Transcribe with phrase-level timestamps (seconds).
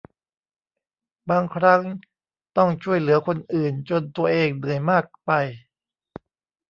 [1.29, 1.83] บางครั้ง
[2.57, 5.31] ต้องช่วยเหลือคนอื่นจนตัวเองเหนื่อยมากไป